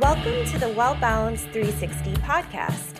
[0.00, 2.98] Welcome to the Well Balanced 360 podcast,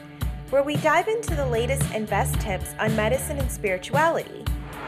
[0.51, 4.45] where we dive into the latest and best tips on medicine and spirituality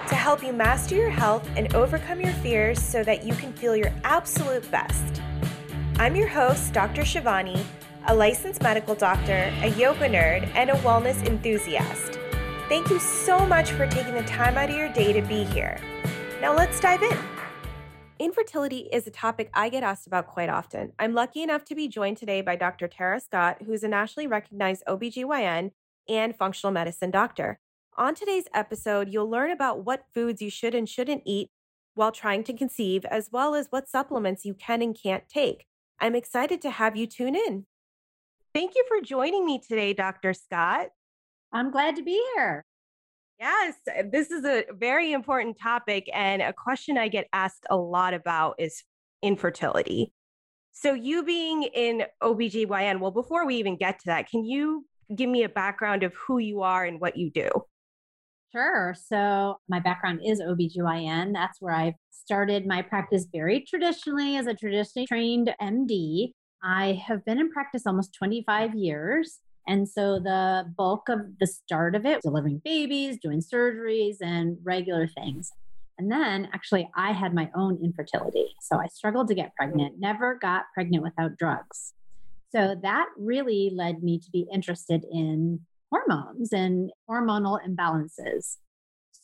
[0.07, 3.75] to help you master your health and overcome your fears so that you can feel
[3.75, 5.21] your absolute best.
[5.99, 7.03] I'm your host, Dr.
[7.03, 7.61] Shivani,
[8.07, 12.21] a licensed medical doctor, a yoga nerd, and a wellness enthusiast.
[12.69, 15.81] Thank you so much for taking the time out of your day to be here.
[16.41, 17.36] Now let's dive in.
[18.19, 20.93] Infertility is a topic I get asked about quite often.
[20.99, 22.89] I'm lucky enough to be joined today by Dr.
[22.89, 25.73] Tara Scott, who's a nationally recognized OBGYN
[26.09, 27.59] and functional medicine doctor.
[27.99, 31.51] On today's episode, you'll learn about what foods you should and shouldn't eat
[31.95, 35.67] while trying to conceive, as well as what supplements you can and can't take.
[36.01, 37.67] I'm excited to have you tune in.
[38.55, 40.33] Thank you for joining me today, Dr.
[40.33, 40.89] Scott.
[41.53, 42.65] I'm glad to be here.
[43.39, 46.09] Yes, uh, this is a very important topic.
[46.13, 48.83] And a question I get asked a lot about is
[49.23, 50.13] infertility.
[50.73, 55.29] So, you being in OBGYN, well, before we even get to that, can you give
[55.31, 57.49] me a background of who you are and what you do?
[58.53, 58.95] Sure.
[58.99, 61.33] So, my background is OBGYN.
[61.33, 66.33] That's where I started my practice very traditionally as a traditionally trained MD.
[66.63, 69.41] I have been in practice almost 25 years.
[69.67, 75.09] And so the bulk of the start of it, delivering babies, doing surgeries, and regular
[75.09, 75.53] things.
[75.99, 78.55] And then actually, I had my own infertility.
[78.61, 81.95] So I struggled to get pregnant, never got pregnant without drugs.
[82.51, 88.59] So that really led me to be interested in hormones and hormonal imbalances.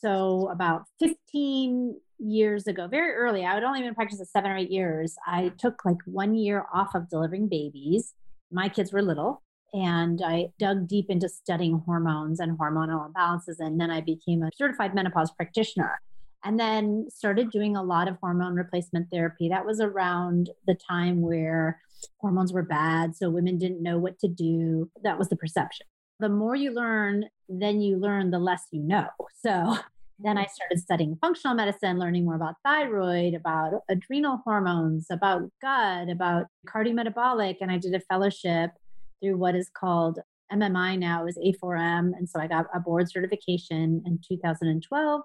[0.01, 4.57] So about 15 years ago, very early, I had only been in practice seven or
[4.57, 5.15] eight years.
[5.27, 8.15] I took like one year off of delivering babies.
[8.51, 13.57] My kids were little and I dug deep into studying hormones and hormonal imbalances.
[13.59, 16.01] And then I became a certified menopause practitioner
[16.45, 19.49] and then started doing a lot of hormone replacement therapy.
[19.49, 21.81] That was around the time where
[22.19, 23.17] hormones were bad.
[23.17, 24.91] So women didn't know what to do.
[25.05, 25.87] That was the perception.
[26.21, 29.09] The more you learn, then you learn, the less you know.
[29.45, 29.79] So
[30.19, 36.09] then I started studying functional medicine, learning more about thyroid, about adrenal hormones, about gut,
[36.09, 37.57] about cardiometabolic.
[37.61, 38.71] And I did a fellowship
[39.23, 40.19] through what is called
[40.53, 42.13] MMI now is A4M.
[42.17, 45.23] And so I got a board certification in 2012.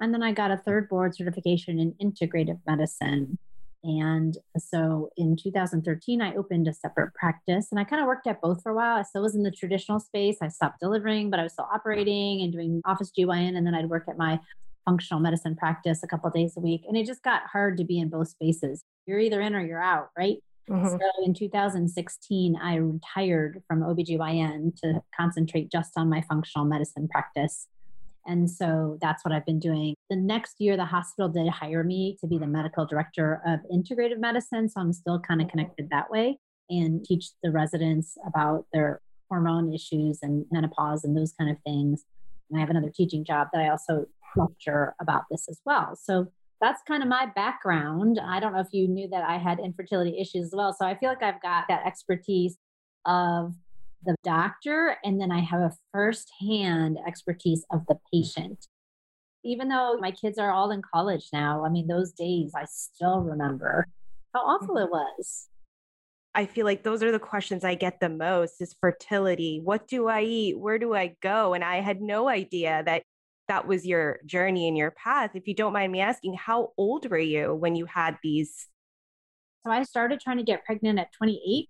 [0.00, 3.38] And then I got a third board certification in integrative medicine.
[3.84, 8.40] And so in 2013, I opened a separate practice and I kind of worked at
[8.40, 8.96] both for a while.
[8.96, 10.38] I still was in the traditional space.
[10.40, 13.56] I stopped delivering, but I was still operating and doing office GYN.
[13.56, 14.38] And then I'd work at my
[14.84, 16.82] functional medicine practice a couple days a week.
[16.86, 18.84] And it just got hard to be in both spaces.
[19.06, 20.38] You're either in or you're out, right?
[20.70, 20.88] Mm-hmm.
[20.88, 27.66] So in 2016, I retired from OBGYN to concentrate just on my functional medicine practice.
[28.26, 29.94] And so that's what I've been doing.
[30.08, 34.18] The next year, the hospital did hire me to be the medical director of integrative
[34.18, 34.68] medicine.
[34.68, 36.38] So I'm still kind of connected that way
[36.70, 42.04] and teach the residents about their hormone issues and menopause and those kind of things.
[42.48, 44.06] And I have another teaching job that I also
[44.36, 45.96] lecture about this as well.
[46.00, 46.28] So
[46.62, 48.20] that's kind of my background.
[48.24, 50.72] I don't know if you knew that I had infertility issues as well.
[50.72, 52.56] So I feel like I've got that expertise
[53.04, 53.52] of
[54.04, 58.66] the doctor, and then I have a firsthand expertise of the patient.
[59.44, 63.20] Even though my kids are all in college now, I mean, those days I still
[63.20, 63.86] remember
[64.32, 64.92] how awful it mm-hmm.
[64.92, 65.48] was.
[66.34, 69.60] I feel like those are the questions I get the most is fertility.
[69.62, 70.58] What do I eat?
[70.58, 71.54] Where do I go?
[71.54, 73.02] And I had no idea that
[73.52, 75.32] that was your journey and your path.
[75.34, 78.68] If you don't mind me asking, how old were you when you had these?
[79.62, 81.68] So I started trying to get pregnant at 28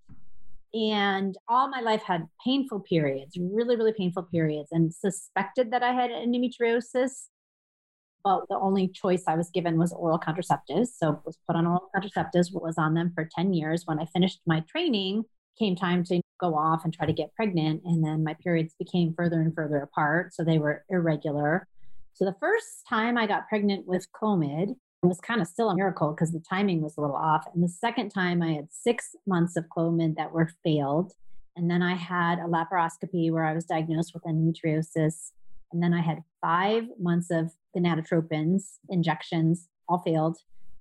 [0.74, 5.92] and all my life had painful periods, really, really painful periods, and suspected that I
[5.92, 7.26] had endometriosis.
[8.24, 10.90] But the only choice I was given was oral contraceptives.
[10.96, 13.82] So was put on oral contraceptives, was on them for 10 years.
[13.84, 15.24] When I finished my training,
[15.58, 17.82] came time to go off and try to get pregnant.
[17.84, 20.32] And then my periods became further and further apart.
[20.32, 21.66] So they were irregular.
[22.14, 25.74] So the first time I got pregnant with Clomid it was kind of still a
[25.74, 27.44] miracle because the timing was a little off.
[27.52, 31.12] And the second time I had six months of Clomid that were failed.
[31.56, 35.32] And then I had a laparoscopy where I was diagnosed with endometriosis.
[35.72, 40.38] And then I had five months of gonadotropins injections, all failed.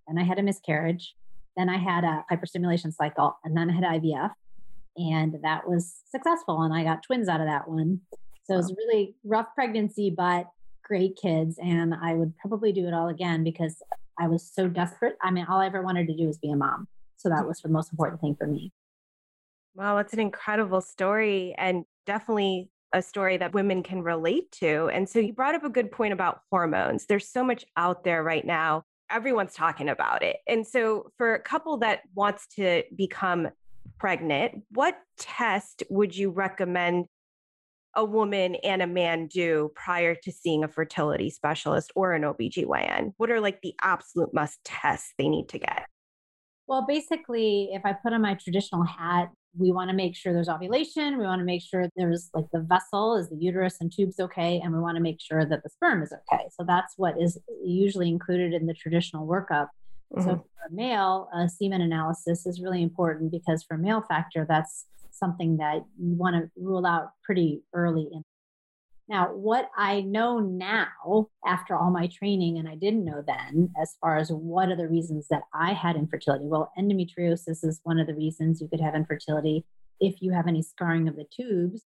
[0.07, 1.15] Then I had a miscarriage.
[1.57, 3.39] Then I had a hyperstimulation cycle.
[3.43, 4.31] And then I had IVF
[4.97, 8.01] and that was successful and i got twins out of that one
[8.43, 10.47] so it was really rough pregnancy but
[10.91, 13.81] great kids and i would probably do it all again because
[14.19, 15.15] i was so desperate.
[15.21, 16.89] I mean all i ever wanted to do was be a mom.
[17.15, 18.73] So that was the most important thing for me.
[19.73, 25.07] Wow that's an incredible story and definitely a story that women can relate to and
[25.07, 27.05] so you brought up a good point about hormones.
[27.05, 28.83] There's so much out there right now.
[29.09, 33.47] Everyone's talking about it and so for a couple that wants to become
[33.97, 37.05] pregnant, what test would you recommend
[37.95, 43.13] a woman and a man do prior to seeing a fertility specialist or an OBGYN?
[43.17, 45.85] What are like the absolute must tests they need to get?
[46.67, 50.47] Well, basically, if I put on my traditional hat, we want to make sure there's
[50.47, 51.17] ovulation.
[51.17, 54.61] We want to make sure there's like the vessel is the uterus and tubes okay.
[54.63, 56.45] And we want to make sure that the sperm is okay.
[56.57, 59.67] So that's what is usually included in the traditional workup.
[60.13, 60.21] Mm-hmm.
[60.21, 64.85] So for a male, a semen analysis is really important because for male factor, that's
[65.23, 68.23] something that you want to rule out pretty early in
[69.11, 73.97] now, what I know now after all my training, and I didn't know then, as
[73.99, 78.07] far as what are the reasons that I had infertility, well, endometriosis is one of
[78.07, 79.65] the reasons you could have infertility
[79.99, 81.83] if you have any scarring of the tubes.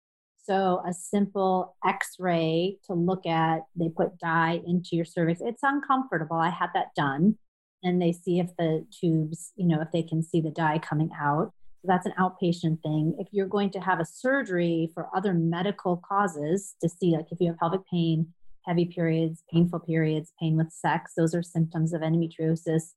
[0.43, 5.43] So, a simple x ray to look at, they put dye into your cervix.
[5.45, 6.39] It's uncomfortable.
[6.39, 7.37] I had that done.
[7.83, 11.11] And they see if the tubes, you know, if they can see the dye coming
[11.21, 11.53] out.
[11.83, 13.17] So that's an outpatient thing.
[13.19, 17.41] If you're going to have a surgery for other medical causes to see, like if
[17.41, 18.27] you have pelvic pain,
[18.67, 22.95] heavy periods, painful periods, pain with sex, those are symptoms of endometriosis.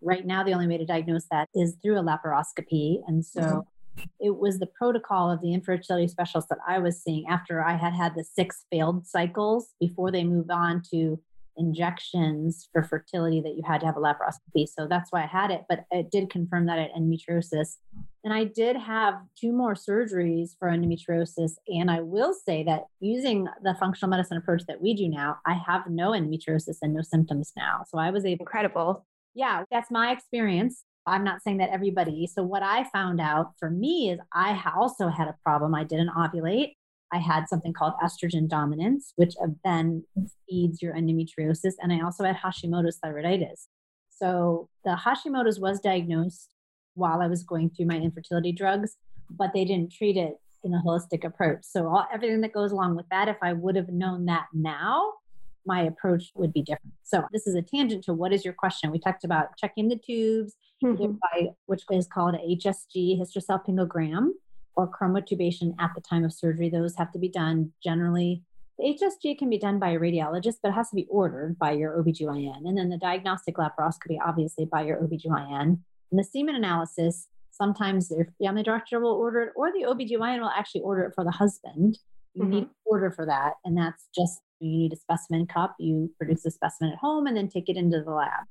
[0.00, 2.98] Right now, the only way to diagnose that is through a laparoscopy.
[3.06, 4.02] And so mm-hmm.
[4.18, 7.94] it was the protocol of the infertility specialist that I was seeing after I had
[7.94, 11.20] had the six failed cycles before they move on to
[11.58, 14.66] injections for fertility that you had to have a laparoscopy.
[14.68, 15.62] So that's why I had it.
[15.68, 17.76] But it did confirm that I had endometriosis.
[18.24, 21.52] And I did have two more surgeries for endometriosis.
[21.68, 25.54] And I will say that using the functional medicine approach that we do now, I
[25.54, 27.84] have no endometriosis and no symptoms now.
[27.88, 28.44] So I was able.
[28.44, 29.06] Incredible.
[29.34, 30.84] Yeah, that's my experience.
[31.06, 32.26] I'm not saying that everybody.
[32.26, 35.74] So what I found out for me is I also had a problem.
[35.74, 36.74] I didn't ovulate.
[37.12, 39.34] I had something called estrogen dominance, which
[39.64, 40.04] then
[40.48, 41.74] feeds your endometriosis.
[41.80, 43.66] And I also had Hashimoto's thyroiditis.
[44.10, 46.54] So the Hashimoto's was diagnosed
[46.94, 48.96] while I was going through my infertility drugs,
[49.30, 50.34] but they didn't treat it
[50.64, 51.60] in a holistic approach.
[51.62, 55.12] So all, everything that goes along with that, if I would have known that now,
[55.64, 56.94] my approach would be different.
[57.04, 58.90] So this is a tangent to what is your question?
[58.90, 61.12] We talked about checking the tubes, mm-hmm.
[61.22, 64.30] by, which is called a HSG hysterosalpingogram
[64.78, 66.70] or chromotubation at the time of surgery.
[66.70, 68.44] Those have to be done generally.
[68.78, 71.72] The HSG can be done by a radiologist, but it has to be ordered by
[71.72, 72.60] your OBGYN.
[72.64, 75.80] And then the diagnostic laparoscopy, obviously, by your OBGYN.
[76.10, 80.52] And the semen analysis, sometimes the family doctor will order it, or the OBGYN will
[80.56, 81.98] actually order it for the husband.
[82.34, 82.52] You mm-hmm.
[82.52, 83.54] need to order for that.
[83.64, 87.36] And that's just you need a specimen cup, you produce a specimen at home, and
[87.36, 88.46] then take it into the lab.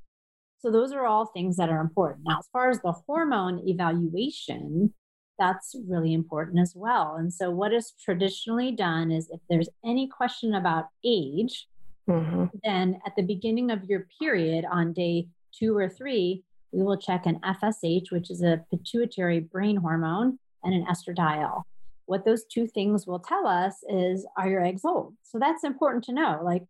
[0.59, 2.25] So, those are all things that are important.
[2.25, 4.94] Now, as far as the hormone evaluation,
[5.39, 7.16] that's really important as well.
[7.18, 11.68] And so, what is traditionally done is if there's any question about age,
[12.10, 12.45] mm-hmm.
[12.63, 17.25] then at the beginning of your period on day two or three, we will check
[17.25, 21.63] an FSH, which is a pituitary brain hormone, and an estradiol.
[22.06, 25.13] What those two things will tell us is are your eggs old?
[25.24, 26.39] So that's important to know.
[26.44, 26.63] Like,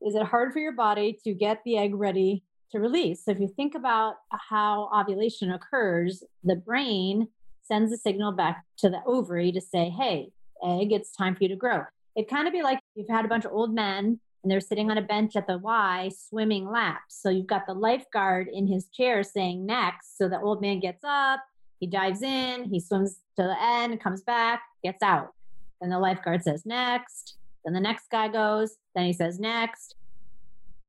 [0.00, 3.24] is it hard for your body to get the egg ready to release?
[3.24, 7.28] So if you think about how ovulation occurs, the brain
[7.68, 10.30] sends a signal back to the ovary to say, hey,
[10.64, 11.84] egg, it's time for you to grow.
[12.16, 14.90] It kind of be like you've had a bunch of old men and they're sitting
[14.90, 17.20] on a bench at the Y swimming laps.
[17.20, 20.16] So you've got the lifeguard in his chair saying next.
[20.16, 21.40] So the old man gets up,
[21.78, 25.34] he dives in, he swims to the end, comes back, gets out.
[25.80, 27.36] Then the lifeguard says next.
[27.64, 29.94] Then the next guy goes, then he says next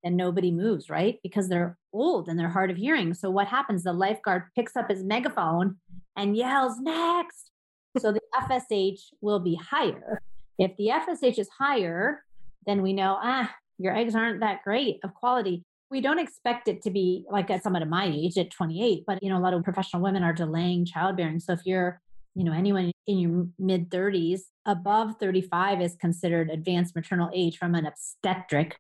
[0.04, 1.20] and nobody moves, right?
[1.24, 3.14] Because they're old and they're hard of hearing.
[3.14, 3.84] So what happens?
[3.84, 5.78] The lifeguard picks up his megaphone
[6.16, 7.52] and yells, next.
[7.98, 10.22] So the FSH will be higher.
[10.58, 12.24] If the FSH is higher,
[12.66, 15.64] then we know, ah, your eggs aren't that great of quality.
[15.90, 19.24] We don't expect it to be like at someone of my age at 28, but
[19.24, 21.40] you know, a lot of professional women are delaying childbearing.
[21.40, 22.00] So if you're,
[22.36, 27.74] you know, anyone in your mid 30s, above 35 is considered advanced maternal age from
[27.74, 28.78] an obstetric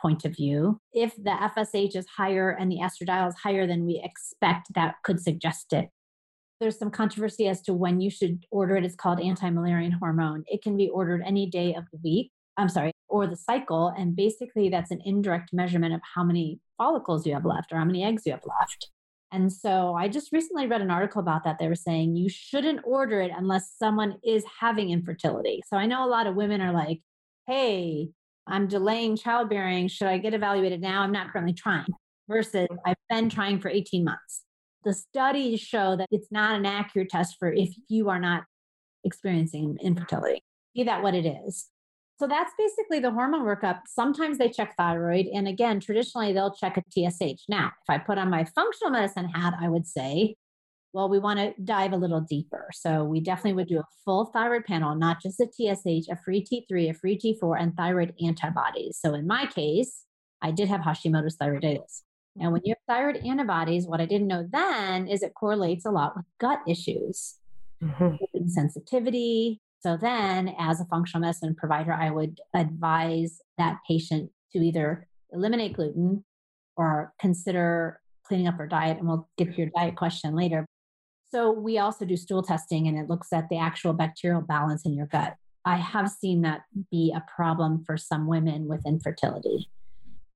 [0.00, 0.80] point of view.
[0.92, 5.20] If the FSH is higher and the estradiol is higher than we expect, that could
[5.20, 5.90] suggest it.
[6.60, 8.84] There's some controversy as to when you should order it.
[8.84, 10.44] It's called anti Müllerian hormone.
[10.46, 12.30] It can be ordered any day of the week.
[12.56, 13.94] I'm sorry, or the cycle.
[13.96, 17.84] And basically, that's an indirect measurement of how many follicles you have left or how
[17.84, 18.90] many eggs you have left.
[19.32, 21.58] And so I just recently read an article about that.
[21.58, 25.62] They were saying you shouldn't order it unless someone is having infertility.
[25.68, 27.00] So I know a lot of women are like,
[27.46, 28.08] hey,
[28.46, 29.88] I'm delaying childbearing.
[29.88, 31.02] Should I get evaluated now?
[31.02, 31.86] I'm not currently trying,
[32.28, 34.42] versus I've been trying for 18 months.
[34.84, 38.44] The studies show that it's not an accurate test for if you are not
[39.04, 40.42] experiencing infertility,
[40.74, 41.68] be that what it is.
[42.18, 43.80] So that's basically the hormone workup.
[43.86, 45.26] Sometimes they check thyroid.
[45.26, 47.44] And again, traditionally they'll check a TSH.
[47.48, 50.34] Now, if I put on my functional medicine hat, I would say
[50.92, 52.68] Well, we want to dive a little deeper.
[52.72, 56.44] So we definitely would do a full thyroid panel, not just a TSH, a free
[56.44, 58.98] T3, a free T4, and thyroid antibodies.
[59.00, 60.04] So in my case,
[60.42, 62.02] I did have Hashimoto's thyroiditis.
[62.38, 65.90] And when you have thyroid antibodies, what I didn't know then is it correlates a
[65.90, 67.36] lot with gut issues,
[67.82, 68.48] mm-hmm.
[68.48, 69.60] sensitivity.
[69.82, 75.74] So then, as a functional medicine provider, I would advise that patient to either eliminate
[75.74, 76.24] gluten
[76.76, 78.98] or consider cleaning up her diet.
[78.98, 80.66] And we'll get to your diet question later.
[81.32, 84.94] So we also do stool testing and it looks at the actual bacterial balance in
[84.94, 85.36] your gut.
[85.64, 89.68] I have seen that be a problem for some women with infertility.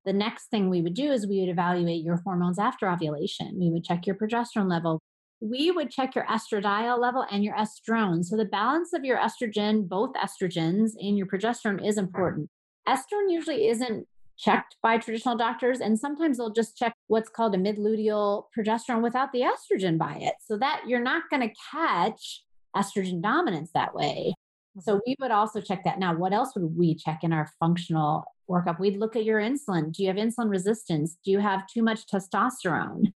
[0.04, 3.58] The next thing we would do is we would evaluate your hormones after ovulation.
[3.58, 5.00] We would check your progesterone level.
[5.40, 8.24] We would check your estradiol level and your estrone.
[8.24, 12.48] So the balance of your estrogen, both estrogens and your progesterone is important.
[12.86, 14.06] Estrone usually isn't
[14.36, 15.80] checked by traditional doctors.
[15.80, 20.16] And sometimes they'll just check what's called a mid luteal progesterone without the estrogen by
[20.20, 20.34] it.
[20.40, 22.42] So that you're not going to catch
[22.76, 24.34] estrogen dominance that way.
[24.80, 25.00] So mm-hmm.
[25.06, 25.98] we would also check that.
[25.98, 28.78] Now, what else would we check in our functional workup?
[28.78, 29.92] We'd look at your insulin.
[29.92, 31.16] Do you have insulin resistance?
[31.24, 33.12] Do you have too much testosterone?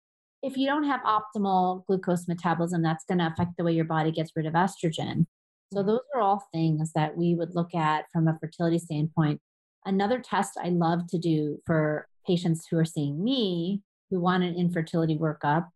[0.43, 4.11] If you don't have optimal glucose metabolism, that's going to affect the way your body
[4.11, 5.25] gets rid of estrogen.
[5.73, 5.87] So, mm-hmm.
[5.87, 9.41] those are all things that we would look at from a fertility standpoint.
[9.85, 14.55] Another test I love to do for patients who are seeing me who want an
[14.55, 15.69] infertility workup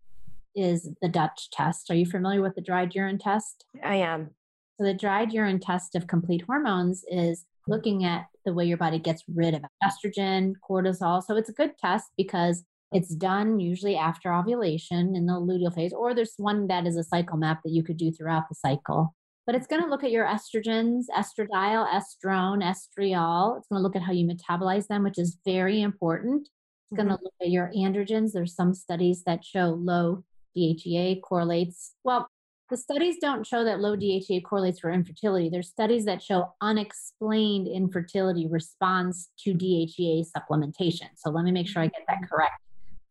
[0.56, 1.90] is the Dutch test.
[1.90, 3.66] Are you familiar with the dried urine test?
[3.84, 4.32] I am.
[4.80, 8.98] So, the dried urine test of complete hormones is looking at the way your body
[8.98, 11.22] gets rid of estrogen, cortisol.
[11.22, 15.94] So, it's a good test because it's done usually after ovulation in the luteal phase,
[15.94, 19.14] or there's one that is a cycle map that you could do throughout the cycle
[19.50, 23.58] but it's going to look at your estrogens, estradiol, estrone, estriol.
[23.58, 26.50] It's going to look at how you metabolize them, which is very important.
[26.84, 27.24] It's going to mm-hmm.
[27.24, 28.32] look at your androgens.
[28.32, 30.24] There's some studies that show low
[30.56, 31.96] DHEA correlates.
[32.04, 32.30] Well,
[32.70, 35.50] the studies don't show that low DHEA correlates for infertility.
[35.50, 41.08] There's studies that show unexplained infertility response to DHEA supplementation.
[41.16, 42.62] So let me make sure I get that correct.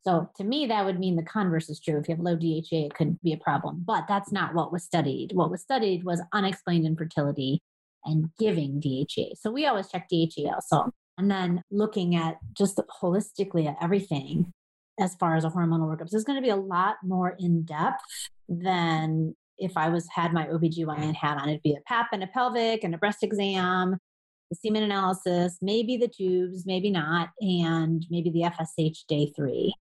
[0.05, 1.99] So to me, that would mean the converse is true.
[1.99, 3.83] If you have low DHA, it could be a problem.
[3.85, 5.33] But that's not what was studied.
[5.33, 7.61] What was studied was unexplained infertility
[8.05, 9.35] and giving DHA.
[9.35, 10.91] So we always check DHA also.
[11.19, 14.53] And then looking at just holistically at everything
[15.01, 16.09] as far as a hormonal workup.
[16.09, 18.03] So it's going to be a lot more in depth
[18.49, 21.49] than if I was had my OBGYN hat on.
[21.49, 23.97] It'd be a PAP and a pelvic and a breast exam,
[24.51, 29.75] the semen analysis, maybe the tubes, maybe not, and maybe the FSH day three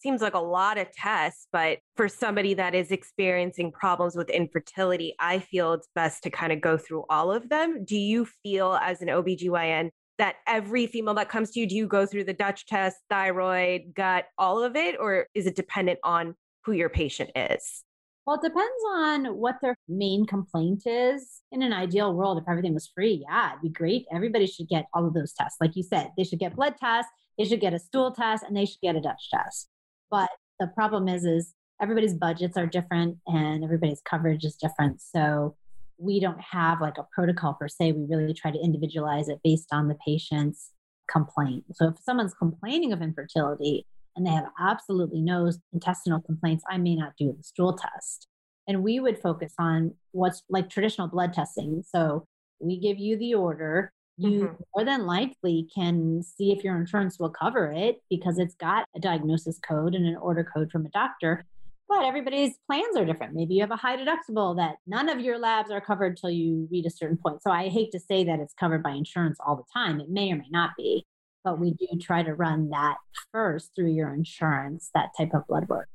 [0.00, 5.14] seems like a lot of tests, but for somebody that is experiencing problems with infertility,
[5.18, 7.84] I feel it's best to kind of go through all of them.
[7.84, 11.86] Do you feel as an OBGYN that every female that comes to you, do you
[11.86, 16.34] go through the Dutch test, thyroid, gut, all of it, or is it dependent on
[16.64, 17.84] who your patient is?
[18.26, 21.40] Well, it depends on what their main complaint is.
[21.52, 24.06] In an ideal world, if everything was free, yeah, it'd be great.
[24.12, 25.56] Everybody should get all of those tests.
[25.60, 28.56] Like you said, they should get blood tests, they should get a stool test, and
[28.56, 29.68] they should get a Dutch test.
[30.10, 35.00] But the problem is, is everybody's budgets are different and everybody's coverage is different.
[35.00, 35.56] So
[35.98, 37.92] we don't have like a protocol per se.
[37.92, 40.70] We really try to individualize it based on the patient's
[41.10, 41.64] complaint.
[41.72, 43.86] So if someone's complaining of infertility
[44.20, 48.28] and they have absolutely no intestinal complaints, I may not do the stool test.
[48.68, 51.82] And we would focus on what's like traditional blood testing.
[51.88, 52.26] So
[52.60, 54.62] we give you the order, you mm-hmm.
[54.76, 59.00] more than likely can see if your insurance will cover it because it's got a
[59.00, 61.46] diagnosis code and an order code from a doctor.
[61.88, 63.34] But everybody's plans are different.
[63.34, 66.68] Maybe you have a high deductible that none of your labs are covered till you
[66.70, 67.42] reach a certain point.
[67.42, 69.98] So I hate to say that it's covered by insurance all the time.
[69.98, 71.06] It may or may not be,
[71.44, 72.96] but we do try to run that
[73.32, 75.88] first through your insurance, that type of blood work,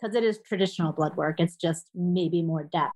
[0.00, 1.40] because it is traditional blood work.
[1.40, 2.94] It's just maybe more depth.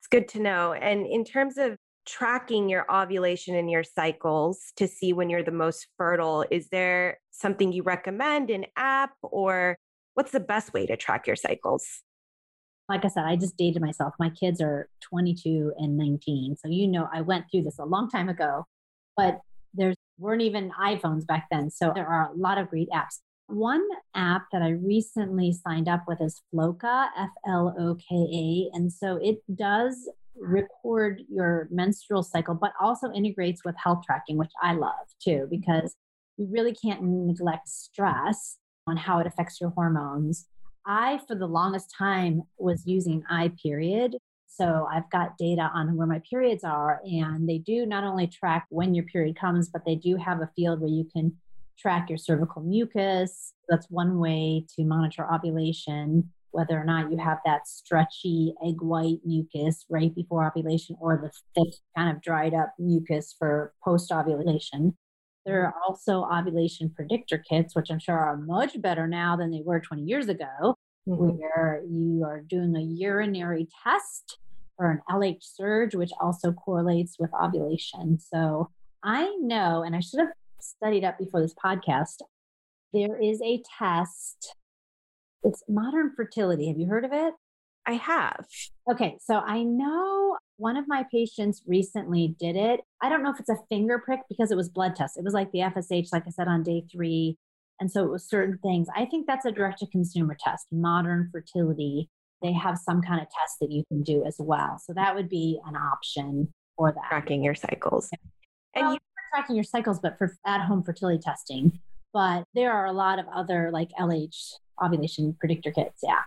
[0.00, 0.72] It's good to know.
[0.72, 5.52] And in terms of tracking your ovulation and your cycles to see when you're the
[5.52, 9.76] most fertile, is there something you recommend, an app, or
[10.14, 11.86] what's the best way to track your cycles?
[12.88, 14.14] Like I said, I just dated myself.
[14.18, 16.56] My kids are 22 and 19.
[16.56, 18.66] So, you know, I went through this a long time ago,
[19.16, 19.40] but
[19.72, 21.70] there weren't even iPhones back then.
[21.70, 23.20] So, there are a lot of great apps.
[23.48, 28.70] One app that I recently signed up with is Floka, F L O K A.
[28.74, 34.52] And so it does record your menstrual cycle, but also integrates with health tracking, which
[34.62, 35.94] I love too, because
[36.38, 40.46] you really can't neglect stress on how it affects your hormones.
[40.86, 44.14] I, for the longest time, was using iPeriod.
[44.54, 48.66] So I've got data on where my periods are, and they do not only track
[48.68, 51.34] when your period comes, but they do have a field where you can
[51.78, 53.54] track your cervical mucus.
[53.68, 59.20] That's one way to monitor ovulation whether or not you have that stretchy egg white
[59.24, 64.94] mucus right before ovulation or the thick, kind of dried up mucus for post ovulation.
[65.44, 69.62] There are also ovulation predictor kits, which I'm sure are much better now than they
[69.64, 70.76] were 20 years ago,
[71.08, 71.24] mm-hmm.
[71.24, 74.38] where you are doing a urinary test
[74.78, 78.18] or an LH surge, which also correlates with ovulation.
[78.18, 78.70] So
[79.02, 82.18] I know, and I should have studied up before this podcast,
[82.92, 84.54] there is a test.
[85.42, 86.68] It's modern fertility.
[86.68, 87.34] Have you heard of it?
[87.86, 88.46] I have.
[88.90, 92.80] Okay, so I know one of my patients recently did it.
[93.00, 95.16] I don't know if it's a finger prick because it was blood test.
[95.16, 97.36] It was like the FSH, like I said, on day three.
[97.80, 98.88] And so it was certain things.
[98.94, 102.08] I think that's a direct to consumer test, modern fertility.
[102.42, 104.78] They have some kind of test that you can do as well.
[104.84, 107.08] So that would be an option for that.
[107.08, 108.10] Tracking your cycles.
[108.74, 108.98] And well, you
[109.32, 111.80] tracking your cycles, but for at home fertility testing.
[112.12, 116.00] But there are a lot of other like LH ovulation predictor kits.
[116.02, 116.20] Yeah.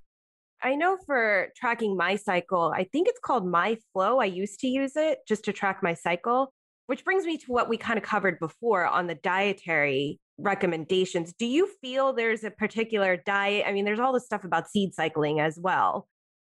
[0.63, 4.21] I know for tracking my cycle, I think it's called MyFlo.
[4.21, 6.51] I used to use it just to track my cycle,
[6.87, 11.33] which brings me to what we kind of covered before on the dietary recommendations.
[11.33, 13.65] Do you feel there's a particular diet?
[13.67, 16.07] I mean, there's all this stuff about seed cycling as well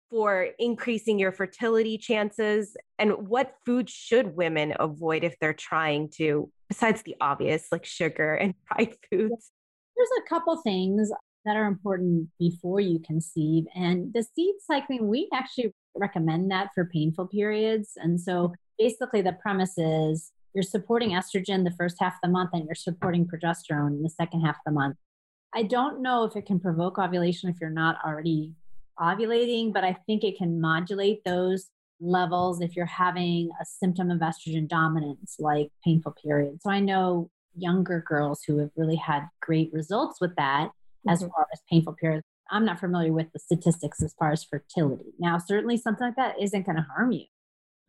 [0.10, 2.78] for increasing your fertility chances.
[3.00, 8.36] And what foods should women avoid if they're trying to, besides the obvious like sugar
[8.36, 9.52] and fried foods?
[9.96, 11.12] There's a couple things
[11.46, 13.66] that are important before you conceive.
[13.76, 17.92] And the seed cycling, we actually recommend that for painful periods.
[17.96, 18.54] And so mm-hmm.
[18.78, 22.76] basically, the premise is you're supporting estrogen the first half of the month and you're
[22.76, 24.96] supporting progesterone in the second half of the month.
[25.54, 28.54] I don't know if it can provoke ovulation if you're not already
[29.00, 31.70] ovulating, but I think it can modulate those
[32.00, 36.64] levels if you're having a symptom of estrogen dominance, like painful periods.
[36.64, 41.10] So I know younger girls who have really had great results with that mm-hmm.
[41.10, 42.26] as far as painful periods.
[42.52, 45.14] I'm not familiar with the statistics as far as fertility.
[45.20, 47.26] Now, certainly something like that isn't going to harm you.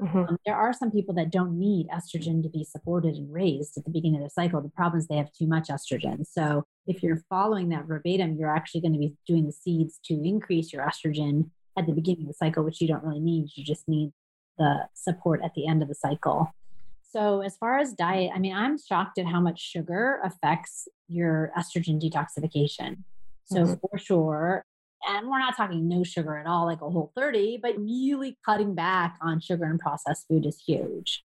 [0.01, 0.19] Mm-hmm.
[0.19, 3.85] Um, there are some people that don't need estrogen to be supported and raised at
[3.85, 4.61] the beginning of their cycle.
[4.61, 6.27] The problem is they have too much estrogen.
[6.27, 10.15] So if you're following that verbatim, you're actually going to be doing the seeds to
[10.23, 13.49] increase your estrogen at the beginning of the cycle, which you don't really need.
[13.55, 14.13] You just need
[14.59, 16.55] the support at the end of the cycle.
[17.03, 21.53] So, as far as diet, I mean, I'm shocked at how much sugar affects your
[21.57, 23.05] estrogen detoxification.
[23.45, 23.75] So, mm-hmm.
[23.75, 24.65] for sure,
[25.07, 28.75] and we're not talking no sugar at all, like a whole 30, but really cutting
[28.75, 31.25] back on sugar and processed food is huge.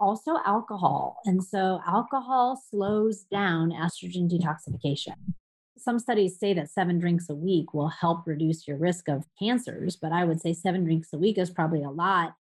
[0.00, 1.18] Also, alcohol.
[1.24, 5.34] And so, alcohol slows down estrogen detoxification.
[5.76, 9.96] Some studies say that seven drinks a week will help reduce your risk of cancers,
[9.96, 12.34] but I would say seven drinks a week is probably a lot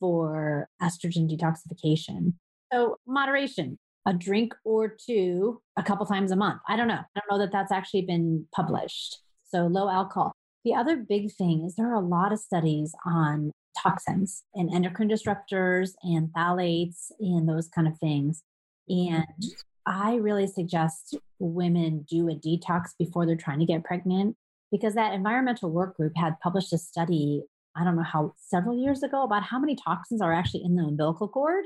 [0.00, 2.34] for estrogen detoxification.
[2.72, 6.60] So, moderation, a drink or two a couple times a month.
[6.68, 6.94] I don't know.
[6.94, 9.18] I don't know that that's actually been published
[9.50, 10.32] so low alcohol.
[10.64, 15.08] The other big thing is there are a lot of studies on toxins and endocrine
[15.08, 18.42] disruptors and phthalates and those kind of things.
[18.88, 19.48] And mm-hmm.
[19.86, 24.36] I really suggest women do a detox before they're trying to get pregnant
[24.70, 27.42] because that environmental work group had published a study,
[27.74, 30.82] I don't know how, several years ago about how many toxins are actually in the
[30.82, 31.64] umbilical cord.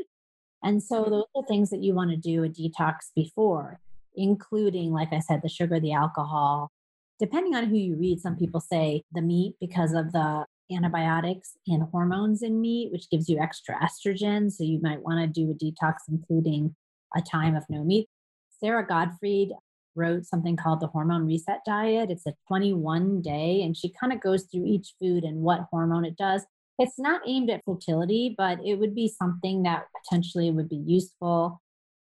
[0.62, 1.10] And so mm-hmm.
[1.10, 3.80] those are things that you want to do a detox before,
[4.14, 6.70] including, like I said, the sugar, the alcohol,
[7.18, 11.82] depending on who you read, some people say the meat because of the antibiotics and
[11.90, 14.50] hormones in meat, which gives you extra estrogen.
[14.50, 16.74] So you might want to do a detox, including
[17.14, 18.08] a time of no meat.
[18.60, 19.50] Sara Gottfried
[19.94, 22.10] wrote something called the hormone reset diet.
[22.10, 26.04] It's a 21 day, and she kind of goes through each food and what hormone
[26.04, 26.44] it does.
[26.78, 31.60] It's not aimed at fertility, but it would be something that potentially would be useful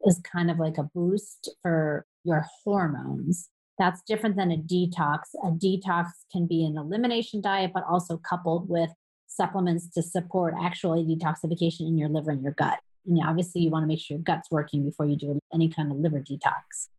[0.05, 3.49] as kind of like a boost for your hormones.
[3.79, 5.19] That's different than a detox.
[5.41, 8.89] A detox can be an elimination diet, but also coupled with
[9.27, 12.79] supplements to support actually detoxification in your liver and your gut.
[13.07, 15.91] And obviously, you want to make sure your gut's working before you do any kind
[15.91, 16.89] of liver detox.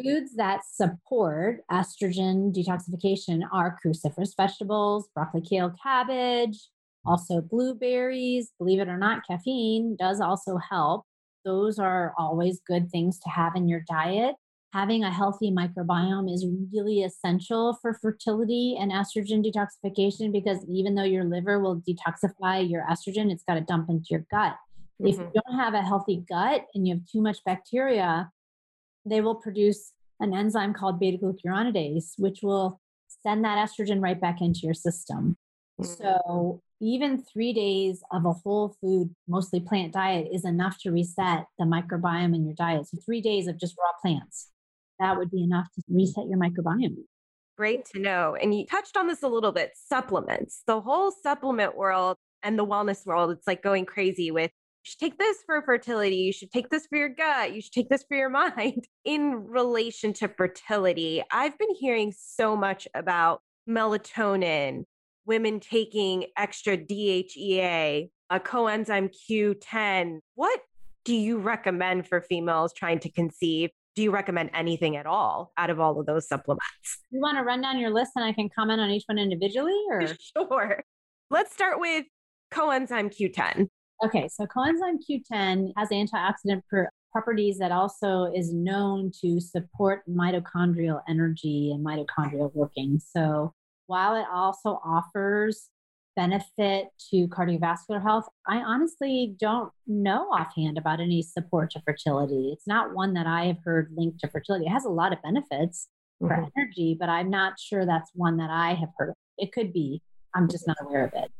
[0.00, 6.68] Foods that support estrogen detoxification are cruciferous vegetables, broccoli, kale, cabbage,
[7.04, 8.52] also blueberries.
[8.58, 11.04] Believe it or not, caffeine does also help.
[11.44, 14.36] Those are always good things to have in your diet
[14.74, 21.04] having a healthy microbiome is really essential for fertility and estrogen detoxification because even though
[21.04, 24.54] your liver will detoxify your estrogen, it's got to dump into your gut.
[25.00, 25.06] Mm-hmm.
[25.06, 25.38] If you mm-hmm.
[25.48, 28.32] don't have a healthy gut and you have too much bacteria,
[29.06, 32.80] they will produce an enzyme called beta glucuronidase, which will
[33.22, 35.36] send that estrogen right back into your system.
[35.80, 36.02] Mm-hmm.
[36.02, 41.46] So, even three days of a whole food, mostly plant diet is enough to reset
[41.58, 42.88] the microbiome in your diet.
[42.88, 44.48] So, three days of just raw plants
[45.00, 46.96] that would be enough to reset your microbiome.
[47.56, 48.36] Great to know.
[48.40, 52.66] And you touched on this a little bit supplements, the whole supplement world and the
[52.66, 53.30] wellness world.
[53.30, 54.50] It's like going crazy with
[54.84, 56.16] you should take this for fertility.
[56.16, 57.54] You should take this for your gut.
[57.54, 58.86] You should take this for your mind.
[59.04, 64.84] In relation to fertility, I've been hearing so much about melatonin,
[65.24, 70.18] women taking extra DHEA, a coenzyme Q10.
[70.34, 70.60] What
[71.04, 73.70] do you recommend for females trying to conceive?
[73.94, 76.64] Do you recommend anything at all out of all of those supplements?
[77.10, 79.78] You want to run down your list and I can comment on each one individually
[79.88, 80.02] or
[80.36, 80.82] sure.
[81.30, 82.04] Let's start with
[82.52, 83.68] coenzyme Q10.
[84.04, 86.62] Okay, so coenzyme Q10 has antioxidant
[87.12, 93.00] properties that also is known to support mitochondrial energy and mitochondrial working.
[93.00, 93.54] So
[93.86, 95.70] while it also offers
[96.16, 102.50] benefit to cardiovascular health, I honestly don't know offhand about any support to fertility.
[102.52, 104.66] It's not one that I have heard linked to fertility.
[104.66, 105.88] It has a lot of benefits
[106.22, 106.34] mm-hmm.
[106.34, 109.14] for energy, but I'm not sure that's one that I have heard of.
[109.38, 110.02] It could be.
[110.34, 111.30] I'm just not aware of it.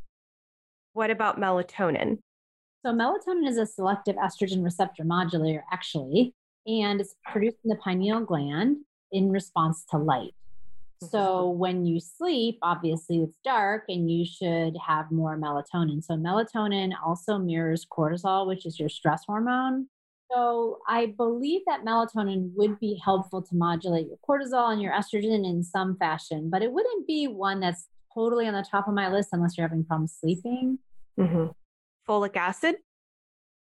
[0.93, 2.19] What about melatonin?
[2.85, 6.35] So, melatonin is a selective estrogen receptor modulator, actually,
[6.67, 8.79] and it's produced in the pineal gland
[9.11, 10.35] in response to light.
[11.01, 16.03] So when you sleep, obviously it's dark and you should have more melatonin.
[16.03, 19.89] So melatonin also mirrors cortisol, which is your stress hormone.
[20.33, 25.47] So I believe that melatonin would be helpful to modulate your cortisol and your estrogen
[25.49, 29.11] in some fashion, but it wouldn't be one that's totally on the top of my
[29.11, 30.79] list unless you're having problems sleeping.
[31.19, 31.49] Mm-hmm.
[32.09, 32.77] Folic acid?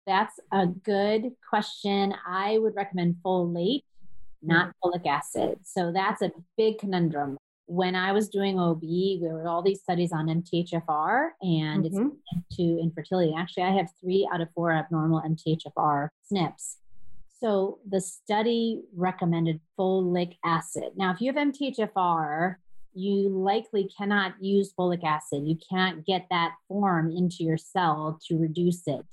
[0.05, 2.13] That's a good question.
[2.27, 3.83] I would recommend folate
[4.41, 4.89] not mm-hmm.
[4.89, 5.59] folic acid.
[5.63, 7.37] So that's a big conundrum.
[7.65, 8.81] When I was doing OB,
[9.21, 12.07] there were all these studies on MTHFR and mm-hmm.
[12.31, 13.33] it's to infertility.
[13.37, 16.77] Actually, I have three out of four abnormal MTHFR SNPs.
[17.39, 20.91] So the study recommended folic acid.
[20.97, 22.55] Now, if you have MTHFR,
[22.93, 25.47] you likely cannot use folic acid.
[25.47, 29.05] You cannot get that form into your cell to reduce it.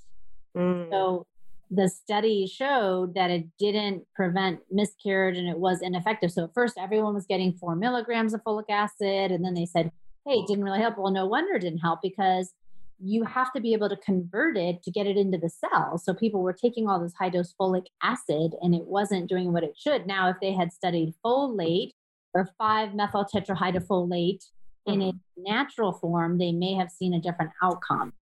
[0.57, 0.89] Mm.
[0.89, 1.25] So
[1.69, 6.31] the study showed that it didn't prevent miscarriage and it was ineffective.
[6.31, 9.91] So at first, everyone was getting four milligrams of folic acid, and then they said,
[10.25, 12.53] "Hey, it didn't really help." Well, no wonder it didn't help because
[12.99, 15.97] you have to be able to convert it to get it into the cell.
[15.97, 19.63] So people were taking all this high dose folic acid, and it wasn't doing what
[19.63, 20.07] it should.
[20.07, 21.91] Now, if they had studied folate
[22.33, 24.43] or five methyl tetrahydrofolate
[24.85, 28.13] in its natural form, they may have seen a different outcome.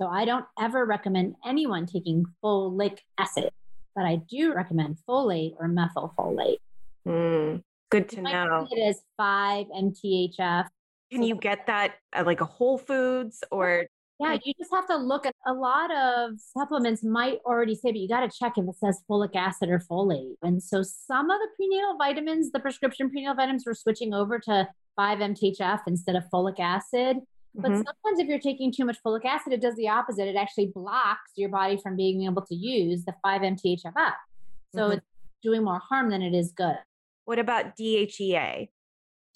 [0.00, 3.50] So I don't ever recommend anyone taking folic acid,
[3.94, 6.56] but I do recommend folate or methylfolate.
[7.06, 8.66] Mm, good to know.
[8.70, 10.68] It is 5 MTHF.
[11.12, 13.84] Can you get that at like a Whole Foods or?
[14.18, 18.00] Yeah, you just have to look at a lot of supplements might already say, but
[18.00, 20.36] you got to check if it says folic acid or folate.
[20.42, 24.66] And so some of the prenatal vitamins, the prescription prenatal vitamins, were switching over to
[24.96, 27.18] 5 MTHF instead of folic acid.
[27.54, 27.82] But mm-hmm.
[27.82, 30.28] sometimes if you're taking too much folic acid, it does the opposite.
[30.28, 34.12] It actually blocks your body from being able to use the 5-MTHFR.
[34.74, 34.92] So mm-hmm.
[34.92, 35.06] it's
[35.42, 36.76] doing more harm than it is good.
[37.24, 38.68] What about DHEA?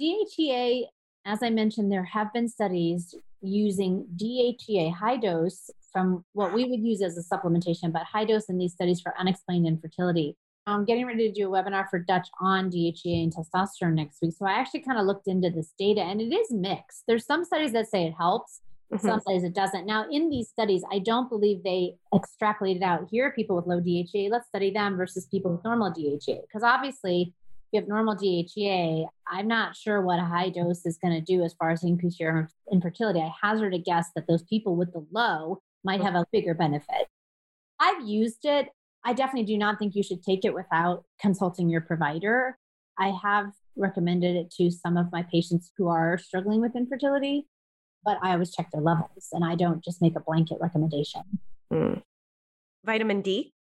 [0.00, 0.84] DHEA,
[1.24, 6.80] as I mentioned, there have been studies using DHEA high dose from what we would
[6.80, 10.36] use as a supplementation, but high dose in these studies for unexplained infertility.
[10.66, 14.34] I'm getting ready to do a webinar for Dutch on DHEA and testosterone next week.
[14.36, 17.04] So I actually kind of looked into this data and it is mixed.
[17.06, 19.06] There's some studies that say it helps, mm-hmm.
[19.06, 19.84] some studies it doesn't.
[19.84, 24.30] Now, in these studies, I don't believe they extrapolated out here people with low DHEA,
[24.30, 26.40] let's study them versus people with normal DHEA.
[26.42, 30.96] Because obviously, if you have normal DHEA, I'm not sure what a high dose is
[30.96, 33.20] going to do as far as increase your infertility.
[33.20, 37.08] I hazard a guess that those people with the low might have a bigger benefit.
[37.78, 38.68] I've used it.
[39.04, 42.58] I definitely do not think you should take it without consulting your provider.
[42.98, 47.46] I have recommended it to some of my patients who are struggling with infertility,
[48.04, 51.22] but I always check their levels and I don't just make a blanket recommendation.
[51.72, 52.02] Mm.
[52.84, 53.52] Vitamin D?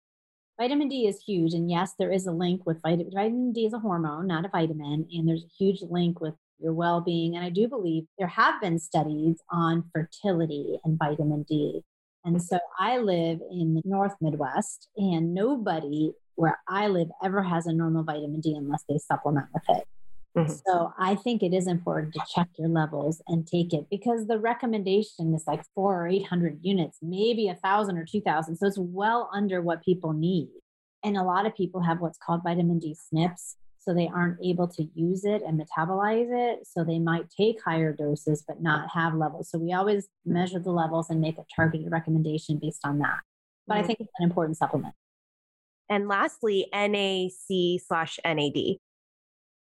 [0.59, 1.53] Vitamin D is huge.
[1.53, 4.49] And yes, there is a link with vitamin, vitamin D is a hormone, not a
[4.49, 5.07] vitamin.
[5.11, 7.35] And there's a huge link with your well being.
[7.35, 11.83] And I do believe there have been studies on fertility and vitamin D.
[12.25, 17.67] And so I live in the North Midwest, and nobody where I live ever has
[17.67, 19.87] a normal vitamin D unless they supplement with it.
[20.37, 20.51] Mm-hmm.
[20.65, 24.39] So I think it is important to check your levels and take it because the
[24.39, 28.55] recommendation is like four or 800 units, maybe a thousand or 2000.
[28.55, 30.49] So it's well under what people need.
[31.03, 34.67] And a lot of people have what's called vitamin D SNPs, so they aren't able
[34.67, 36.65] to use it and metabolize it.
[36.65, 39.49] So they might take higher doses but not have levels.
[39.49, 43.19] So we always measure the levels and make a targeted recommendation based on that.
[43.67, 43.77] But.
[43.77, 43.87] I mm.
[43.87, 44.93] think it's an important supplement.
[45.89, 48.77] And lastly, NAC slash NAD.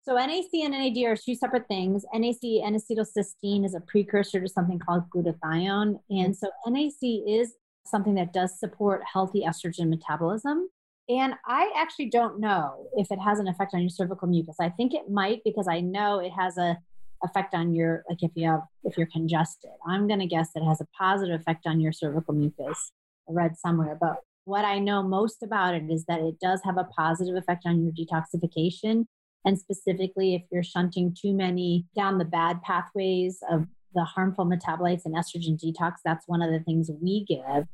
[0.04, 2.04] So NAC and NAD are two separate things.
[2.12, 5.98] NAC, N-acetylcysteine, is a precursor to something called glutathione.
[6.10, 6.36] And mm.
[6.36, 7.54] so NAC is
[7.86, 10.68] something that does support healthy estrogen metabolism.
[11.08, 14.56] And I actually don't know if it has an effect on your cervical mucus.
[14.60, 16.78] I think it might because I know it has a
[17.22, 19.70] effect on your like if you have if you're congested.
[19.86, 22.92] I'm to guess it has a positive effect on your cervical mucus.
[23.28, 26.76] I read somewhere, but what I know most about it is that it does have
[26.76, 29.06] a positive effect on your detoxification
[29.44, 35.02] and specifically if you're shunting too many down the bad pathways of the harmful metabolites
[35.04, 37.66] and estrogen detox, that's one of the things we give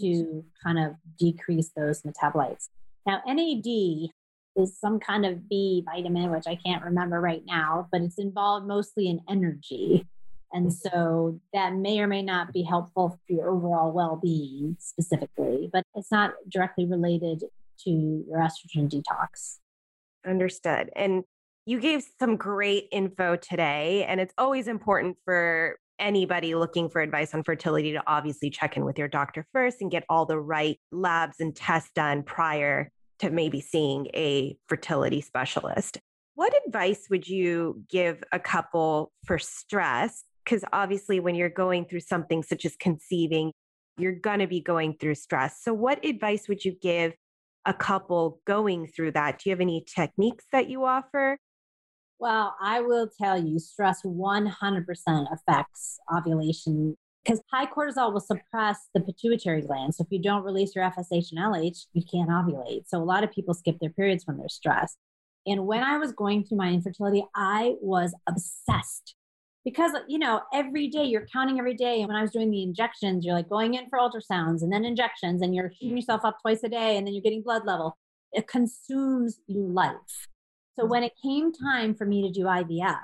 [0.00, 2.68] to kind of decrease those metabolites.
[3.06, 4.10] Now, NAD
[4.56, 8.66] is some kind of B vitamin, which I can't remember right now, but it's involved
[8.66, 10.06] mostly in energy.
[10.52, 15.70] And so that may or may not be helpful for your overall well being specifically,
[15.72, 17.44] but it's not directly related
[17.84, 19.58] to your estrogen detox.
[20.26, 20.90] Understood.
[20.94, 21.24] And
[21.64, 27.32] you gave some great info today, and it's always important for anybody looking for advice
[27.32, 30.78] on fertility to obviously check in with your doctor first and get all the right
[30.90, 35.98] labs and tests done prior to maybe seeing a fertility specialist.
[36.34, 40.24] What advice would you give a couple for stress?
[40.44, 43.52] Because obviously, when you're going through something such as conceiving,
[43.96, 45.62] you're going to be going through stress.
[45.62, 47.12] So, what advice would you give
[47.64, 49.38] a couple going through that?
[49.38, 51.38] Do you have any techniques that you offer?
[52.22, 59.00] Well, I will tell you, stress 100% affects ovulation because high cortisol will suppress the
[59.00, 59.96] pituitary gland.
[59.96, 62.84] So if you don't release your FSH and LH, you can't ovulate.
[62.86, 64.98] So a lot of people skip their periods when they're stressed.
[65.48, 69.16] And when I was going through my infertility, I was obsessed
[69.64, 72.02] because, you know, every day you're counting every day.
[72.02, 74.84] And when I was doing the injections, you're like going in for ultrasounds and then
[74.84, 77.98] injections, and you're shooting yourself up twice a day, and then you're getting blood level.
[78.32, 80.28] It consumes your life.
[80.78, 82.98] So when it came time for me to do IVF,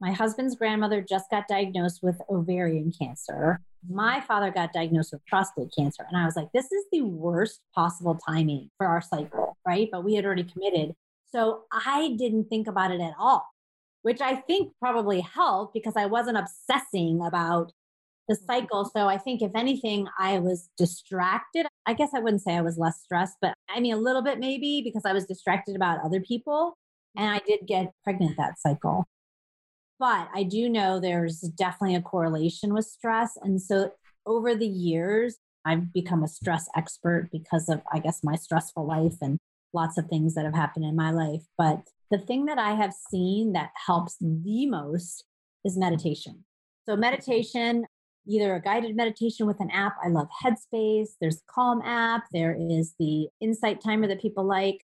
[0.00, 3.60] my husband's grandmother just got diagnosed with ovarian cancer.
[3.88, 6.04] My father got diagnosed with prostate cancer.
[6.08, 9.88] And I was like, this is the worst possible timing for our cycle, right?
[9.90, 10.94] But we had already committed.
[11.32, 13.46] So I didn't think about it at all,
[14.02, 17.72] which I think probably helped because I wasn't obsessing about
[18.28, 18.46] the mm-hmm.
[18.46, 18.84] cycle.
[18.84, 21.66] So I think, if anything, I was distracted.
[21.86, 24.38] I guess I wouldn't say I was less stressed, but I mean, a little bit
[24.38, 26.76] maybe because I was distracted about other people.
[27.16, 29.06] And I did get pregnant that cycle.
[29.98, 33.38] But I do know there's definitely a correlation with stress.
[33.40, 33.92] And so
[34.26, 39.16] over the years, I've become a stress expert because of, I guess, my stressful life
[39.22, 39.38] and
[39.72, 41.42] lots of things that have happened in my life.
[41.56, 45.24] But the thing that I have seen that helps the most
[45.64, 46.44] is meditation.
[46.86, 47.86] So, meditation,
[48.26, 49.96] either a guided meditation with an app.
[50.04, 51.10] I love Headspace.
[51.20, 52.24] There's Calm app.
[52.32, 54.84] There is the Insight Timer that people like.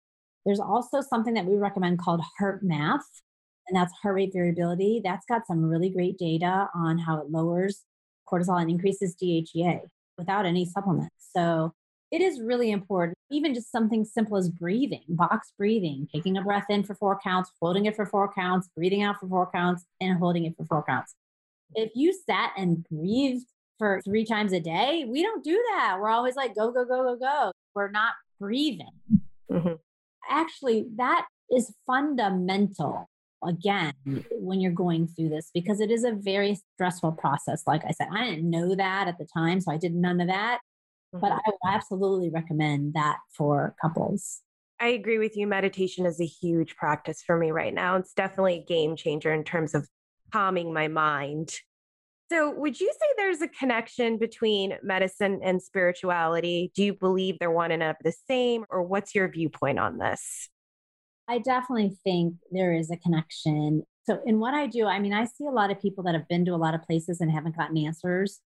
[0.44, 3.22] There's also something that we recommend called Heart Math,
[3.66, 5.00] and that's heart rate variability.
[5.02, 7.85] That's got some really great data on how it lowers
[8.30, 9.80] cortisol and increases DHEA
[10.18, 11.14] without any supplements.
[11.35, 11.72] So
[12.11, 13.16] it is really important.
[13.30, 17.50] Even just something simple as breathing, box breathing, taking a breath in for four counts,
[17.61, 20.85] holding it for four counts, breathing out for four counts, and holding it for four
[20.85, 21.14] counts.
[21.74, 23.46] If you sat and breathed
[23.78, 25.96] for three times a day, we don't do that.
[26.00, 27.52] We're always like, go, go, go, go, go.
[27.74, 28.87] We're not breathing.
[29.50, 29.74] Mm-hmm.
[30.30, 33.08] Actually, that is fundamental
[33.46, 33.92] again
[34.32, 37.62] when you're going through this because it is a very stressful process.
[37.66, 40.28] Like I said, I didn't know that at the time, so I did none of
[40.28, 40.60] that.
[41.14, 41.20] Mm-hmm.
[41.20, 44.40] But I would absolutely recommend that for couples.
[44.80, 45.46] I agree with you.
[45.46, 47.96] Meditation is a huge practice for me right now.
[47.96, 49.88] It's definitely a game changer in terms of
[50.32, 51.54] calming my mind.
[52.34, 56.72] So, would you say there's a connection between medicine and spirituality?
[56.74, 60.48] Do you believe they're one and of the same, or what's your viewpoint on this?
[61.28, 63.84] I definitely think there is a connection.
[64.04, 66.26] So, in what I do, I mean, I see a lot of people that have
[66.26, 68.40] been to a lot of places and haven't gotten answers.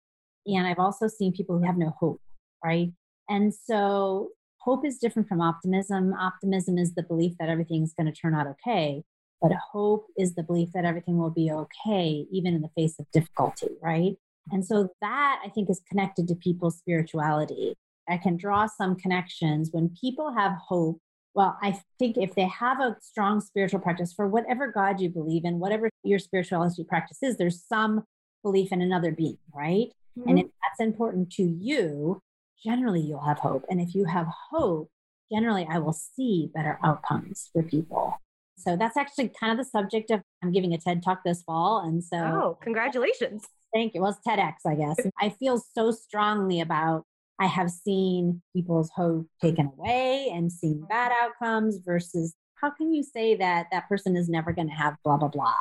[0.46, 2.20] And I've also seen people who have no hope,
[2.62, 2.90] right?
[3.30, 6.12] And so, hope is different from optimism.
[6.12, 9.02] Optimism is the belief that everything's going to turn out okay.
[9.40, 13.06] But hope is the belief that everything will be okay, even in the face of
[13.12, 14.16] difficulty, right?
[14.50, 17.74] And so, that I think is connected to people's spirituality.
[18.08, 20.98] I can draw some connections when people have hope
[21.38, 25.44] well, I think if they have a strong spiritual practice for whatever God you believe
[25.44, 28.02] in, whatever your spirituality practice is, there's some
[28.42, 29.92] belief in another being, right?
[30.18, 30.28] Mm-hmm.
[30.28, 32.20] And if that's important to you,
[32.64, 33.64] generally you'll have hope.
[33.70, 34.90] And if you have hope,
[35.32, 38.16] generally I will see better outcomes for people.
[38.58, 41.80] So that's actually kind of the subject of I'm giving a TED talk this fall.
[41.80, 43.44] And so Oh, congratulations.
[43.74, 44.00] Thank you.
[44.02, 44.96] Well, it's TEDx, I guess.
[45.20, 47.04] I feel so strongly about
[47.40, 53.04] I have seen people's hope taken away and seen bad outcomes versus how can you
[53.04, 55.54] say that that person is never going to have blah, blah, blah?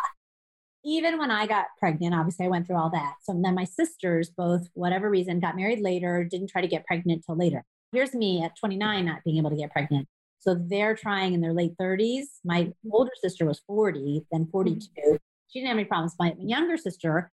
[0.84, 3.16] Even when I got pregnant, obviously I went through all that.
[3.24, 7.24] So then my sisters, both, whatever reason, got married later, didn't try to get pregnant
[7.26, 7.64] till later.
[7.92, 10.08] Here's me at 29 not being able to get pregnant.
[10.40, 12.26] So they're trying in their late 30s.
[12.46, 14.52] My older sister was 40, then mm-hmm.
[14.52, 14.88] 42.
[14.90, 15.16] Mm-hmm.
[15.50, 16.16] She didn't have any problems.
[16.20, 17.32] My younger sister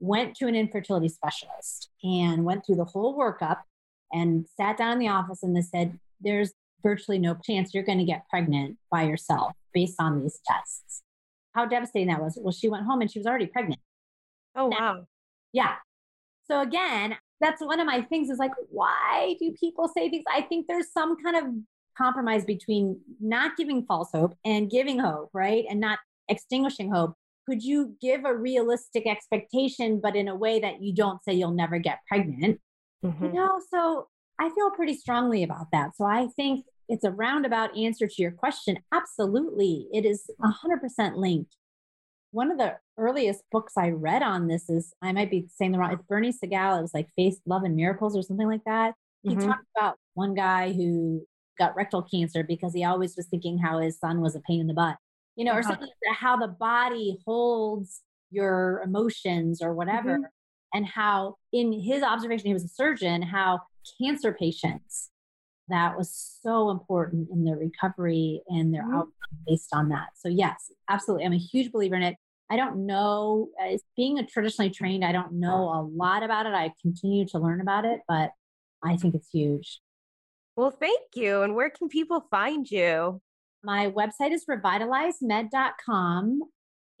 [0.00, 3.60] went to an infertility specialist and went through the whole workup
[4.12, 6.52] and sat down in the office and they said, There's
[6.82, 11.02] virtually no chance you're going to get pregnant by yourself based on these tests.
[11.54, 12.38] How devastating that was.
[12.40, 13.80] Well, she went home and she was already pregnant.
[14.56, 15.06] Oh, now, wow.
[15.52, 15.74] Yeah.
[16.46, 20.24] So again, that's one of my things is like, why do people say things?
[20.32, 21.44] I think there's some kind of
[21.96, 25.64] compromise between not giving false hope and giving hope, right?
[25.68, 27.14] And not extinguishing hope.
[27.48, 31.52] Could you give a realistic expectation, but in a way that you don't say you'll
[31.52, 32.60] never get pregnant?
[33.04, 33.24] Mm-hmm.
[33.26, 34.08] You know, so
[34.40, 35.96] I feel pretty strongly about that.
[35.96, 38.78] So I think it's a roundabout answer to your question.
[38.92, 39.88] Absolutely.
[39.92, 41.56] It is 100% linked.
[42.30, 45.78] One of the earliest books I read on this is, I might be saying the
[45.78, 46.78] wrong, it's Bernie Siegel.
[46.78, 48.94] It was like Faith, Love, and Miracles or something like that.
[49.22, 49.48] He mm-hmm.
[49.48, 51.26] talked about one guy who
[51.58, 54.66] got rectal cancer because he always was thinking how his son was a pain in
[54.66, 54.96] the butt,
[55.36, 55.70] you know, or uh-huh.
[55.70, 60.16] something like how the body holds your emotions or whatever.
[60.16, 60.24] Mm-hmm.
[60.76, 63.60] And how, in his observation, he was a surgeon, how
[64.02, 65.10] cancer patients
[65.68, 68.94] that was so important in their recovery and their mm-hmm.
[68.94, 70.08] outcome based on that.
[70.16, 71.26] So, yes, absolutely.
[71.26, 72.16] I'm a huge believer in it.
[72.50, 76.54] I don't know, as being a traditionally trained, I don't know a lot about it.
[76.54, 78.32] I continue to learn about it, but
[78.82, 79.80] I think it's huge.
[80.56, 81.42] Well, thank you.
[81.42, 83.20] And where can people find you?
[83.62, 86.42] My website is revitalizemed.com.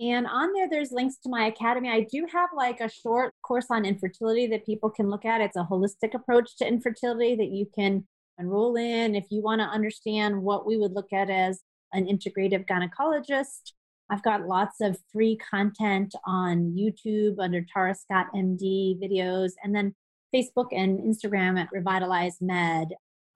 [0.00, 1.88] And on there, there's links to my academy.
[1.88, 5.40] I do have like a short course on infertility that people can look at.
[5.40, 8.04] It's a holistic approach to infertility that you can
[8.38, 11.60] enroll in if you want to understand what we would look at as
[11.92, 13.72] an integrative gynecologist.
[14.10, 19.94] I've got lots of free content on YouTube under Tara Scott MD videos, and then
[20.34, 22.88] Facebook and Instagram at Revitalize Med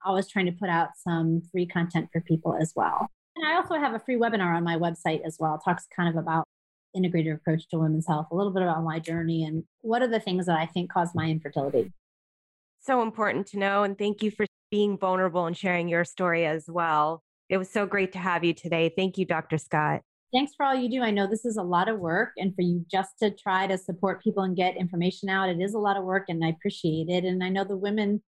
[0.05, 3.07] always trying to put out some free content for people as well.
[3.35, 5.55] And I also have a free webinar on my website as well.
[5.55, 6.45] It talks kind of about
[6.95, 10.19] integrative approach to women's health, a little bit about my journey and what are the
[10.19, 11.93] things that I think caused my infertility.
[12.81, 13.83] So important to know.
[13.83, 17.21] And thank you for being vulnerable and sharing your story as well.
[17.49, 18.91] It was so great to have you today.
[18.95, 19.57] Thank you, Dr.
[19.57, 20.01] Scott.
[20.31, 21.01] Thanks for all you do.
[21.01, 23.79] I know this is a lot of work, and for you just to try to
[23.79, 27.09] support people and get information out, it is a lot of work, and I appreciate
[27.09, 27.23] it.
[27.23, 28.21] And I know the women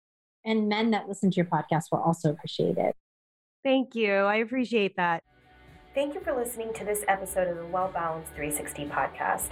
[0.49, 2.97] and men that listen to your podcast will also appreciate it.
[3.63, 4.13] Thank you.
[4.13, 5.23] I appreciate that.
[5.95, 9.51] Thank you for listening to this episode of the Well Balanced 360 podcast.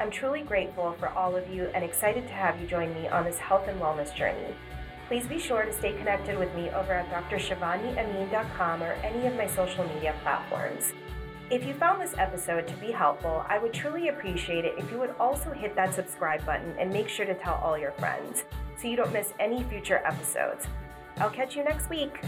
[0.00, 3.24] I'm truly grateful for all of you and excited to have you join me on
[3.24, 4.54] this health and wellness journey.
[5.08, 9.46] Please be sure to stay connected with me over at drshivaniamin.com or any of my
[9.46, 10.92] social media platforms.
[11.50, 14.98] If you found this episode to be helpful, I would truly appreciate it if you
[14.98, 18.44] would also hit that subscribe button and make sure to tell all your friends
[18.80, 20.66] so you don't miss any future episodes.
[21.18, 22.20] I'll catch you next week.